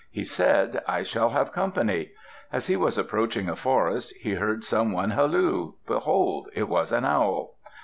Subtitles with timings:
[0.09, 2.13] He said, "I shall have company."
[2.51, 5.73] As he was approaching a forest, he heard some one halloo.
[5.85, 7.55] Behold, it was an owl.